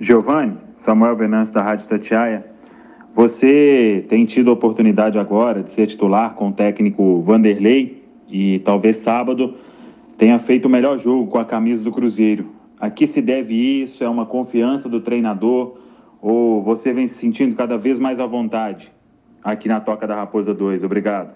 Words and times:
Giovanni, 0.00 0.56
Samuel 0.76 1.14
Venâncio 1.14 1.52
da 1.52 1.62
Rádio 1.62 1.86
Tatiaia. 1.86 2.46
Você 3.14 4.06
tem 4.08 4.24
tido 4.24 4.48
a 4.48 4.54
oportunidade 4.54 5.18
agora 5.18 5.62
de 5.62 5.70
ser 5.70 5.86
titular 5.86 6.34
com 6.34 6.48
o 6.48 6.52
técnico 6.52 7.20
Vanderlei 7.20 8.02
e 8.26 8.60
talvez 8.60 8.96
sábado 8.96 9.58
tenha 10.16 10.38
feito 10.38 10.64
o 10.64 10.70
melhor 10.70 10.98
jogo 10.98 11.30
com 11.30 11.38
a 11.38 11.44
camisa 11.44 11.84
do 11.84 11.92
Cruzeiro. 11.92 12.50
A 12.80 12.88
que 12.88 13.06
se 13.06 13.20
deve 13.20 13.54
isso? 13.54 14.02
É 14.02 14.08
uma 14.08 14.24
confiança 14.24 14.88
do 14.88 15.02
treinador? 15.02 15.78
Ou 16.22 16.62
você 16.62 16.94
vem 16.94 17.06
se 17.06 17.14
sentindo 17.16 17.54
cada 17.54 17.76
vez 17.76 17.98
mais 17.98 18.18
à 18.18 18.26
vontade 18.26 18.90
aqui 19.44 19.68
na 19.68 19.80
Toca 19.80 20.06
da 20.06 20.14
Raposa 20.14 20.54
2? 20.54 20.82
Obrigado. 20.82 21.34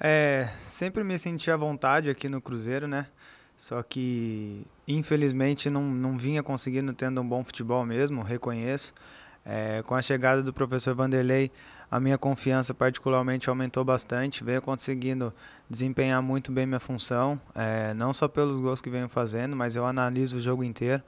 É, 0.00 0.48
sempre 0.60 1.04
me 1.04 1.18
senti 1.18 1.50
à 1.50 1.56
vontade 1.58 2.08
aqui 2.08 2.30
no 2.30 2.40
Cruzeiro, 2.40 2.88
né? 2.88 3.06
Só 3.58 3.82
que, 3.82 4.64
infelizmente, 4.86 5.68
não, 5.68 5.82
não 5.82 6.16
vinha 6.16 6.44
conseguindo 6.44 6.92
tendo 6.92 7.20
um 7.20 7.28
bom 7.28 7.42
futebol 7.42 7.84
mesmo, 7.84 8.22
reconheço. 8.22 8.94
É, 9.44 9.82
com 9.82 9.96
a 9.96 10.00
chegada 10.00 10.44
do 10.44 10.52
professor 10.52 10.94
Vanderlei, 10.94 11.50
a 11.90 11.98
minha 11.98 12.16
confiança 12.16 12.72
particularmente 12.72 13.48
aumentou 13.48 13.84
bastante, 13.84 14.44
venho 14.44 14.62
conseguindo 14.62 15.34
desempenhar 15.68 16.22
muito 16.22 16.52
bem 16.52 16.66
minha 16.66 16.78
função, 16.78 17.40
é, 17.52 17.92
não 17.94 18.12
só 18.12 18.28
pelos 18.28 18.60
gols 18.60 18.80
que 18.80 18.88
venho 18.90 19.08
fazendo, 19.08 19.56
mas 19.56 19.74
eu 19.74 19.84
analiso 19.84 20.36
o 20.36 20.40
jogo 20.40 20.62
inteiro, 20.62 21.02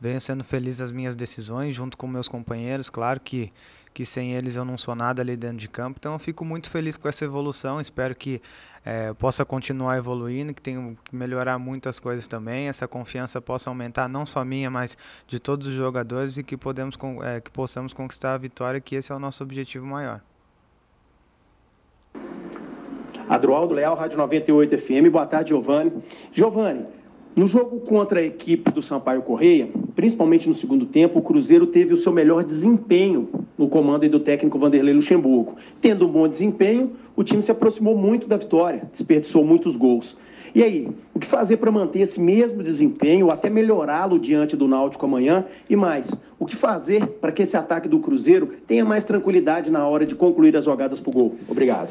venho 0.00 0.20
sendo 0.20 0.44
feliz 0.44 0.78
das 0.78 0.92
minhas 0.92 1.16
decisões 1.16 1.74
junto 1.74 1.96
com 1.96 2.06
meus 2.06 2.28
companheiros, 2.28 2.88
claro 2.90 3.20
que 3.20 3.52
que 3.94 4.04
sem 4.04 4.32
eles 4.32 4.56
eu 4.56 4.64
não 4.64 4.76
sou 4.76 4.96
nada 4.96 5.22
ali 5.22 5.36
dentro 5.36 5.58
de 5.58 5.68
campo. 5.68 5.98
Então 6.00 6.14
eu 6.14 6.18
fico 6.18 6.44
muito 6.44 6.68
feliz 6.68 6.96
com 6.96 7.08
essa 7.08 7.24
evolução. 7.24 7.80
Espero 7.80 8.12
que 8.12 8.42
é, 8.84 9.14
possa 9.14 9.44
continuar 9.44 9.96
evoluindo, 9.96 10.52
que 10.52 10.60
tenho 10.60 10.98
que 11.04 11.14
melhorar 11.14 11.58
muitas 11.60 12.00
coisas 12.00 12.26
também. 12.26 12.66
Essa 12.66 12.88
confiança 12.88 13.40
possa 13.40 13.70
aumentar 13.70 14.08
não 14.08 14.26
só 14.26 14.44
minha, 14.44 14.68
mas 14.68 14.98
de 15.28 15.38
todos 15.38 15.68
os 15.68 15.72
jogadores 15.72 16.36
e 16.36 16.42
que 16.42 16.56
podemos 16.56 16.98
é, 17.22 17.40
que 17.40 17.50
possamos 17.52 17.94
conquistar 17.94 18.34
a 18.34 18.38
vitória, 18.38 18.80
que 18.80 18.96
esse 18.96 19.12
é 19.12 19.14
o 19.14 19.18
nosso 19.20 19.44
objetivo 19.44 19.86
maior. 19.86 20.20
Adroaldo 23.28 23.72
Leal, 23.74 23.94
Rádio 23.94 24.18
98 24.18 24.76
FM. 24.76 25.10
Boa 25.10 25.24
tarde, 25.24 25.50
Giovanni. 25.50 26.02
Giovanni, 26.32 26.84
no 27.36 27.48
jogo 27.48 27.80
contra 27.80 28.20
a 28.20 28.22
equipe 28.22 28.70
do 28.70 28.80
Sampaio 28.80 29.22
Correia, 29.22 29.68
principalmente 29.96 30.48
no 30.48 30.54
segundo 30.54 30.86
tempo, 30.86 31.18
o 31.18 31.22
Cruzeiro 31.22 31.66
teve 31.66 31.92
o 31.92 31.96
seu 31.96 32.12
melhor 32.12 32.44
desempenho 32.44 33.28
no 33.58 33.68
comando 33.68 34.08
do 34.08 34.20
técnico 34.20 34.58
Vanderlei 34.58 34.94
Luxemburgo. 34.94 35.56
Tendo 35.80 36.06
um 36.06 36.10
bom 36.10 36.28
desempenho, 36.28 36.92
o 37.16 37.24
time 37.24 37.42
se 37.42 37.50
aproximou 37.50 37.96
muito 37.96 38.28
da 38.28 38.36
vitória, 38.36 38.88
desperdiçou 38.92 39.44
muitos 39.44 39.74
gols. 39.74 40.16
E 40.54 40.62
aí, 40.62 40.88
o 41.12 41.18
que 41.18 41.26
fazer 41.26 41.56
para 41.56 41.72
manter 41.72 42.00
esse 42.00 42.20
mesmo 42.20 42.62
desempenho, 42.62 43.32
até 43.32 43.50
melhorá-lo 43.50 44.20
diante 44.20 44.54
do 44.54 44.68
Náutico 44.68 45.04
amanhã? 45.04 45.44
E 45.68 45.74
mais, 45.74 46.14
o 46.38 46.46
que 46.46 46.54
fazer 46.54 47.04
para 47.20 47.32
que 47.32 47.42
esse 47.42 47.56
ataque 47.56 47.88
do 47.88 47.98
Cruzeiro 47.98 48.52
tenha 48.64 48.84
mais 48.84 49.02
tranquilidade 49.02 49.68
na 49.68 49.84
hora 49.88 50.06
de 50.06 50.14
concluir 50.14 50.56
as 50.56 50.64
jogadas 50.64 51.00
para 51.00 51.10
o 51.10 51.12
gol? 51.12 51.34
Obrigado. 51.48 51.90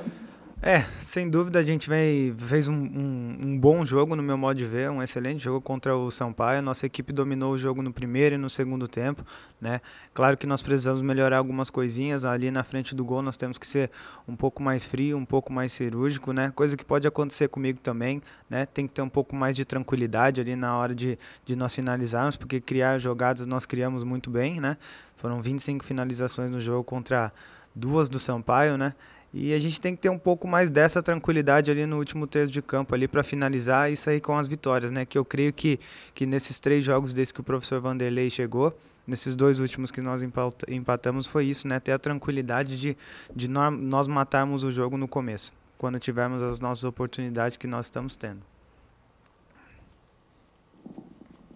É, 0.65 0.79
sem 1.01 1.29
dúvida 1.29 1.59
a 1.59 1.61
gente 1.61 1.89
vem, 1.89 2.33
fez 2.37 2.69
um, 2.69 2.73
um, 2.73 3.37
um, 3.41 3.59
bom 3.59 3.83
jogo 3.83 4.15
no 4.15 4.23
meu 4.23 4.37
modo 4.37 4.55
de 4.55 4.63
ver, 4.65 4.89
um 4.89 5.03
excelente 5.03 5.43
jogo 5.43 5.59
contra 5.59 5.93
o 5.93 6.09
Sampaio. 6.09 6.61
Nossa 6.61 6.85
equipe 6.85 7.11
dominou 7.11 7.51
o 7.51 7.57
jogo 7.57 7.81
no 7.81 7.91
primeiro 7.91 8.35
e 8.35 8.37
no 8.37 8.49
segundo 8.49 8.87
tempo, 8.87 9.25
né? 9.59 9.81
Claro 10.13 10.37
que 10.37 10.47
nós 10.47 10.61
precisamos 10.61 11.01
melhorar 11.01 11.39
algumas 11.39 11.69
coisinhas 11.69 12.23
ali 12.23 12.49
na 12.49 12.63
frente 12.63 12.95
do 12.95 13.03
gol. 13.03 13.21
Nós 13.21 13.35
temos 13.35 13.57
que 13.57 13.67
ser 13.67 13.91
um 14.25 14.37
pouco 14.37 14.63
mais 14.63 14.85
frio, 14.85 15.17
um 15.17 15.25
pouco 15.25 15.51
mais 15.51 15.73
cirúrgico, 15.73 16.31
né? 16.31 16.49
Coisa 16.55 16.77
que 16.77 16.85
pode 16.85 17.05
acontecer 17.05 17.49
comigo 17.49 17.81
também, 17.81 18.21
né? 18.49 18.65
Tem 18.65 18.87
que 18.87 18.93
ter 18.93 19.01
um 19.01 19.09
pouco 19.09 19.35
mais 19.35 19.57
de 19.57 19.65
tranquilidade 19.65 20.39
ali 20.39 20.55
na 20.55 20.77
hora 20.77 20.95
de, 20.95 21.19
de 21.45 21.57
nós 21.57 21.75
finalizarmos, 21.75 22.37
porque 22.37 22.61
criar 22.61 22.99
jogadas 22.99 23.45
nós 23.45 23.65
criamos 23.65 24.05
muito 24.05 24.29
bem, 24.29 24.61
né? 24.61 24.77
Foram 25.17 25.41
25 25.41 25.83
finalizações 25.83 26.49
no 26.49 26.61
jogo 26.61 26.85
contra 26.85 27.33
duas 27.75 28.07
do 28.07 28.17
Sampaio, 28.17 28.77
né? 28.77 28.93
E 29.33 29.51
a 29.51 29.59
gente 29.59 29.81
tem 29.81 29.95
que 29.95 30.01
ter 30.01 30.09
um 30.09 30.17
pouco 30.17 30.47
mais 30.47 30.69
dessa 30.69 31.01
tranquilidade 31.01 31.71
ali 31.71 31.87
no 31.87 31.97
último 31.97 32.27
terço 32.27 32.51
de 32.51 32.61
campo 32.61 32.93
ali 32.93 33.07
para 33.07 33.23
finalizar 33.23 33.91
e 33.91 33.95
sair 33.95 34.21
com 34.21 34.37
as 34.37 34.47
vitórias, 34.47 34.91
né? 34.91 35.05
Que 35.05 35.17
eu 35.17 35.25
creio 35.25 35.51
que, 35.51 35.79
que 36.13 36.25
nesses 36.27 36.59
três 36.59 36.83
jogos 36.83 37.13
desde 37.13 37.33
que 37.33 37.41
o 37.41 37.43
professor 37.43 37.81
Vanderlei 37.81 38.29
chegou, 38.29 38.77
nesses 39.07 39.35
dois 39.35 39.59
últimos 39.59 39.89
que 39.89 40.01
nós 40.01 40.21
empatamos 40.67 41.25
foi 41.25 41.45
isso, 41.45 41.67
né? 41.67 41.79
Ter 41.79 41.93
a 41.93 41.97
tranquilidade 41.97 42.79
de, 42.79 42.95
de 43.35 43.47
nós 43.47 44.07
matarmos 44.07 44.63
o 44.63 44.71
jogo 44.71 44.97
no 44.97 45.07
começo, 45.07 45.51
quando 45.79 45.97
tivermos 45.97 46.43
as 46.43 46.59
nossas 46.59 46.83
oportunidades 46.83 47.57
que 47.57 47.65
nós 47.65 47.87
estamos 47.87 48.15
tendo. 48.15 48.41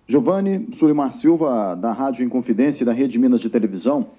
Giovanni 0.07 0.69
Sulimar 0.73 1.11
Silva, 1.11 1.75
da 1.75 1.91
Rádio 1.91 2.25
Inconfidência 2.25 2.83
e 2.83 2.85
da 2.85 2.93
Rede 2.93 3.19
Minas 3.19 3.41
de 3.41 3.49
Televisão. 3.49 4.09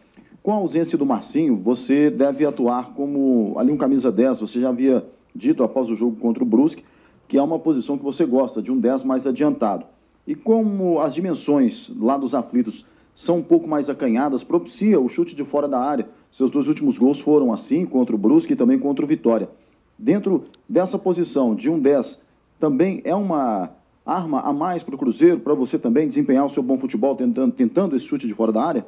Com 0.49 0.55
a 0.55 0.57
ausência 0.57 0.97
do 0.97 1.05
Marcinho, 1.05 1.57
você 1.57 2.09
deve 2.09 2.43
atuar 2.47 2.95
como 2.95 3.53
ali 3.59 3.71
um 3.71 3.77
camisa 3.77 4.11
10. 4.11 4.41
Você 4.41 4.59
já 4.59 4.71
havia 4.71 5.05
dito 5.37 5.63
após 5.63 5.91
o 5.91 5.95
jogo 5.95 6.17
contra 6.17 6.43
o 6.43 6.47
Brusque 6.47 6.83
que 7.29 7.37
é 7.37 7.43
uma 7.43 7.59
posição 7.59 7.99
que 7.99 8.03
você 8.03 8.25
gosta, 8.25 8.63
de 8.63 8.73
um 8.73 8.81
10 8.81 9.05
mais 9.05 9.27
adiantado. 9.27 9.85
E 10.27 10.35
como 10.35 11.01
as 11.01 11.13
dimensões 11.13 11.93
lá 12.01 12.17
dos 12.17 12.35
aflitos 12.35 12.87
são 13.15 13.37
um 13.37 13.43
pouco 13.43 13.69
mais 13.69 13.91
acanhadas, 13.91 14.43
propicia 14.43 14.99
o 14.99 15.07
chute 15.07 15.37
de 15.37 15.45
fora 15.45 15.69
da 15.69 15.79
área. 15.79 16.09
Seus 16.33 16.51
dois 16.51 16.67
últimos 16.67 16.97
gols 16.97 17.21
foram 17.21 17.53
assim, 17.53 17.85
contra 17.85 18.17
o 18.17 18.19
Brusque 18.19 18.55
e 18.55 18.57
também 18.57 18.79
contra 18.79 19.05
o 19.05 19.09
Vitória. 19.09 19.51
Dentro 19.99 20.45
dessa 20.67 20.99
posição 20.99 21.55
de 21.55 21.69
um 21.69 21.79
10, 21.79 22.23
também 22.59 23.03
é 23.05 23.15
uma 23.15 23.69
arma 24.07 24.41
a 24.41 24.55
mais 24.55 24.83
para 24.83 24.95
o 24.95 24.99
Cruzeiro, 24.99 25.41
para 25.41 25.53
você 25.53 25.79
também 25.79 26.09
desempenhar 26.09 26.47
o 26.47 26.49
seu 26.49 26.63
bom 26.63 26.79
futebol 26.79 27.15
tentando, 27.15 27.53
tentando 27.53 27.95
esse 27.95 28.07
chute 28.07 28.27
de 28.27 28.33
fora 28.33 28.51
da 28.51 28.65
área? 28.65 28.87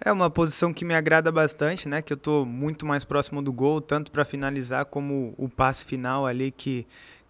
É 0.00 0.12
uma 0.12 0.30
posição 0.30 0.72
que 0.72 0.84
me 0.84 0.94
agrada 0.94 1.32
bastante, 1.32 1.88
né? 1.88 2.02
Que 2.02 2.12
eu 2.12 2.16
estou 2.16 2.44
muito 2.44 2.84
mais 2.84 3.04
próximo 3.04 3.42
do 3.42 3.52
gol, 3.52 3.80
tanto 3.80 4.10
para 4.10 4.24
finalizar 4.24 4.84
como 4.84 5.34
o 5.38 5.48
passe 5.48 5.84
final 5.84 6.26
ali 6.26 6.50
que, 6.50 6.86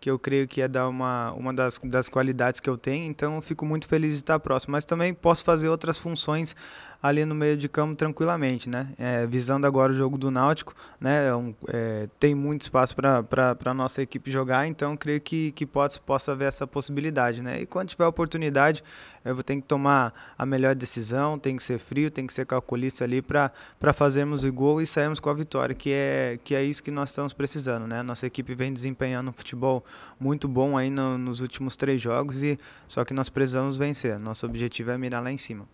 que 0.06 0.11
eu 0.11 0.21
creio 0.21 0.47
que 0.47 0.62
é 0.62 0.69
dar 0.69 0.89
uma, 0.89 1.33
uma 1.33 1.53
das, 1.53 1.81
das 1.83 2.09
qualidades 2.09 2.61
que 2.61 2.71
eu 2.71 2.78
tenho. 2.78 3.11
Então 3.11 3.34
eu 3.34 3.41
fico 3.41 3.67
muito 3.67 3.89
feliz 3.89 4.12
de 4.12 4.19
estar 4.19 4.39
próximo. 4.39 4.71
Mas 4.71 4.84
também 4.84 5.12
posso 5.12 5.43
fazer 5.43 5.69
outras 5.69 5.99
funções 5.99 6.55
ali 7.03 7.25
no 7.25 7.34
meio 7.34 7.56
de 7.56 7.69
campo 7.69 7.94
tranquilamente, 7.94 8.69
né? 8.69 8.89
É, 8.99 9.27
visando 9.27 9.67
agora 9.67 9.93
o 9.93 9.94
jogo 9.94 10.17
do 10.17 10.31
Náutico, 10.31 10.75
né? 11.00 11.28
É 11.28 11.34
um, 11.34 11.55
é, 11.69 12.09
tem 12.19 12.34
muito 12.34 12.62
espaço 12.62 12.94
para 12.94 13.56
a 13.65 13.75
nossa 13.75 14.03
equipe 14.03 14.31
jogar, 14.31 14.67
então 14.67 14.97
creio 14.97 15.21
que, 15.21 15.53
que 15.53 15.67
pode, 15.67 15.99
possa 16.00 16.33
haver 16.33 16.49
essa 16.49 16.67
possibilidade, 16.67 17.43
né? 17.43 17.61
E 17.61 17.67
quando 17.67 17.88
tiver 17.88 18.06
oportunidade, 18.06 18.83
eu 19.25 19.34
vou 19.34 19.43
ter 19.43 19.56
que 19.56 19.62
tomar 19.62 20.15
a 20.38 20.47
melhor 20.47 20.75
decisão, 20.75 21.38
tem 21.38 21.56
que 21.56 21.62
ser 21.62 21.78
frio, 21.78 22.11
tem 22.11 22.27
que 22.27 22.33
ser 22.33 22.47
calculista 22.47 23.05
ali 23.05 23.21
para 23.21 23.53
fazermos 23.93 24.44
o 24.44 24.53
gol 24.53 24.81
e 24.81 24.87
sairmos 24.87 25.21
com 25.21 25.28
a 25.28 25.34
vitória, 25.34 25.75
que 25.75 25.93
é, 25.93 26.38
que 26.43 26.55
é 26.55 26.62
isso 26.62 26.83
que 26.83 26.91
nós 26.91 27.11
estamos 27.11 27.33
precisando, 27.33 27.87
né? 27.87 28.03
Nossa 28.03 28.27
equipe 28.27 28.55
vem 28.55 28.73
desempenhando 28.73 29.28
um 29.31 29.33
futebol 29.33 29.84
muito 30.19 30.49
bom 30.49 30.77
aí 30.77 30.91
no, 30.91 31.19
nos 31.19 31.41
últimos 31.41 31.77
três 31.77 32.01
jogos 32.01 32.43
e 32.43 32.59
só 32.87 33.05
que 33.05 33.15
nós 33.15 33.29
precisamos 33.29 33.77
vencer. 33.77 34.19
Nosso 34.19 34.47
objetivo 34.47 34.91
é 34.91 34.99
mirar 34.99 35.23
lá 35.23 35.31
em 35.31 35.39
cima. 35.39 35.67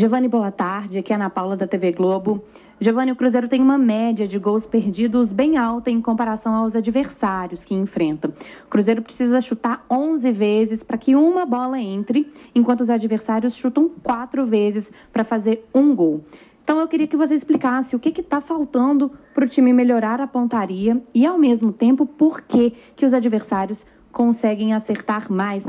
Giovanni, 0.00 0.28
boa 0.28 0.50
tarde. 0.50 0.96
Aqui 0.96 1.12
é 1.12 1.16
Ana 1.16 1.28
Paula 1.28 1.56
da 1.56 1.66
TV 1.66 1.92
Globo. 1.92 2.42
Giovanni, 2.82 3.12
o 3.12 3.16
Cruzeiro 3.16 3.46
tem 3.46 3.60
uma 3.60 3.76
média 3.76 4.26
de 4.26 4.38
gols 4.38 4.64
perdidos 4.64 5.30
bem 5.30 5.58
alta 5.58 5.90
em 5.90 6.00
comparação 6.00 6.54
aos 6.54 6.74
adversários 6.74 7.62
que 7.62 7.74
enfrenta. 7.74 8.28
O 8.64 8.68
Cruzeiro 8.70 9.02
precisa 9.02 9.38
chutar 9.42 9.84
11 9.90 10.32
vezes 10.32 10.82
para 10.82 10.96
que 10.96 11.14
uma 11.14 11.44
bola 11.44 11.78
entre, 11.78 12.32
enquanto 12.54 12.80
os 12.80 12.88
adversários 12.88 13.54
chutam 13.54 13.90
quatro 14.02 14.46
vezes 14.46 14.90
para 15.12 15.24
fazer 15.24 15.68
um 15.74 15.94
gol. 15.94 16.24
Então 16.70 16.78
eu 16.78 16.86
queria 16.86 17.08
que 17.08 17.16
você 17.16 17.34
explicasse 17.34 17.96
o 17.96 17.98
que 17.98 18.20
está 18.20 18.40
faltando 18.40 19.10
para 19.34 19.44
o 19.44 19.48
time 19.48 19.72
melhorar 19.72 20.20
a 20.20 20.26
pontaria 20.28 21.02
e, 21.12 21.26
ao 21.26 21.36
mesmo 21.36 21.72
tempo, 21.72 22.06
por 22.06 22.42
que, 22.42 22.72
que 22.94 23.04
os 23.04 23.12
adversários 23.12 23.84
conseguem 24.12 24.72
acertar 24.72 25.32
mais 25.32 25.64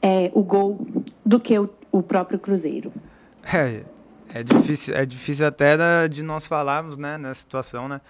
é, 0.00 0.30
o 0.32 0.44
gol 0.44 0.86
do 1.26 1.40
que 1.40 1.58
o, 1.58 1.68
o 1.90 2.04
próprio 2.04 2.38
Cruzeiro. 2.38 2.92
É, 3.52 3.82
é 4.34 4.42
difícil, 4.42 4.96
é 4.96 5.06
difícil 5.06 5.46
até 5.46 6.08
de 6.08 6.20
nós 6.20 6.44
falarmos, 6.44 6.96
né, 6.96 7.16
nessa 7.16 7.40
situação, 7.40 7.88
né? 7.88 8.00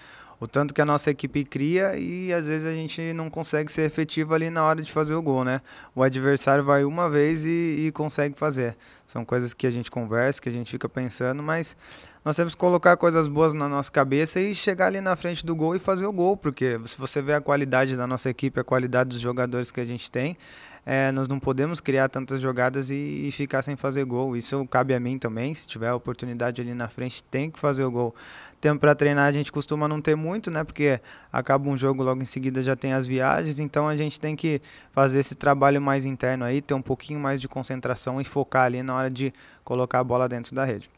O 0.40 0.48
tanto 0.48 0.72
que 0.72 0.80
a 0.80 0.84
nossa 0.84 1.10
equipe 1.10 1.44
cria 1.44 1.96
e 1.96 2.32
às 2.32 2.46
vezes 2.46 2.66
a 2.66 2.72
gente 2.72 3.12
não 3.12 3.28
consegue 3.28 3.70
ser 3.70 3.82
efetivo 3.82 4.34
ali 4.34 4.48
na 4.48 4.64
hora 4.64 4.82
de 4.82 4.90
fazer 4.90 5.14
o 5.14 5.22
gol, 5.22 5.44
né? 5.44 5.60
O 5.94 6.02
adversário 6.02 6.64
vai 6.64 6.82
uma 6.82 7.10
vez 7.10 7.44
e, 7.44 7.86
e 7.86 7.92
consegue 7.92 8.38
fazer. 8.38 8.74
São 9.06 9.22
coisas 9.24 9.52
que 9.52 9.66
a 9.66 9.70
gente 9.70 9.90
conversa, 9.90 10.40
que 10.40 10.48
a 10.48 10.52
gente 10.52 10.70
fica 10.70 10.88
pensando, 10.88 11.42
mas 11.42 11.76
nós 12.24 12.34
temos 12.36 12.54
que 12.54 12.58
colocar 12.58 12.96
coisas 12.96 13.28
boas 13.28 13.52
na 13.52 13.68
nossa 13.68 13.92
cabeça 13.92 14.40
e 14.40 14.54
chegar 14.54 14.86
ali 14.86 15.02
na 15.02 15.14
frente 15.16 15.44
do 15.44 15.54
gol 15.54 15.76
e 15.76 15.78
fazer 15.78 16.06
o 16.06 16.12
gol, 16.12 16.38
porque 16.38 16.80
se 16.86 16.98
você 16.98 17.20
vê 17.20 17.34
a 17.34 17.40
qualidade 17.40 17.96
da 17.96 18.06
nossa 18.06 18.30
equipe, 18.30 18.58
a 18.58 18.64
qualidade 18.64 19.10
dos 19.10 19.20
jogadores 19.20 19.70
que 19.70 19.80
a 19.80 19.84
gente 19.84 20.10
tem, 20.10 20.38
é, 20.86 21.10
nós 21.12 21.28
não 21.28 21.40
podemos 21.40 21.80
criar 21.80 22.08
tantas 22.08 22.40
jogadas 22.40 22.90
e, 22.90 22.94
e, 22.94 23.30
ficar 23.32 23.62
sem 23.62 23.74
fazer 23.74 24.04
gol. 24.04 24.36
Isso 24.36 24.66
cabe 24.66 24.94
a 24.94 25.00
mim 25.00 25.18
também. 25.18 25.54
Se 25.54 25.66
tiver 25.66 25.88
a 25.88 25.94
oportunidade 25.94 26.60
ali 26.60 26.74
na 26.74 26.88
frente, 26.88 27.24
tem 27.24 27.50
que 27.50 27.58
fazer 27.58 27.84
o 27.84 27.90
gol. 27.90 28.14
tempo 28.60 28.80
para 28.80 28.94
treinar 28.94 29.26
a 29.26 29.32
gente 29.32 29.50
costuma 29.50 29.88
não 29.88 30.00
ter 30.00 30.14
muito, 30.14 30.50
né? 30.50 30.62
Porque 30.62 31.00
acaba 31.32 31.68
um 31.70 31.76
jogo 31.76 32.02
logo 32.02 32.20
em 32.20 32.26
seguida 32.26 32.60
já 32.60 32.76
tem 32.76 32.92
as 32.92 33.06
viagens, 33.06 33.58
então 33.58 33.88
a 33.88 33.96
gente 33.96 34.20
tem 34.20 34.36
que 34.36 34.60
fazer 34.92 35.20
esse 35.20 35.34
trabalho 35.34 35.80
mais 35.80 36.04
interno 36.04 36.44
aí, 36.44 36.60
ter 36.60 36.74
um 36.74 36.82
pouquinho 36.82 37.18
mais 37.18 37.40
de 37.40 37.48
concentração 37.48 38.20
e 38.20 38.24
focar 38.24 38.64
ali 38.64 38.82
na 38.82 38.94
hora 38.94 39.10
de 39.10 39.32
colocar 39.64 40.00
a 40.00 40.04
bola 40.04 40.28
dentro 40.28 40.54
da 40.54 40.64
rede. 40.64 40.90